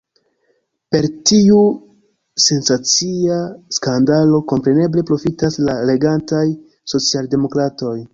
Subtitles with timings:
[0.93, 1.57] Per tiu
[2.45, 3.35] sensacia
[3.77, 6.41] skandalo kompreneble profitas la regantaj
[6.95, 7.95] socialdemokratoj.